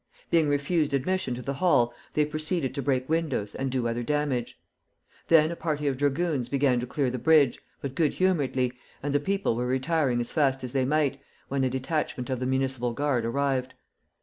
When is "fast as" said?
10.31-10.73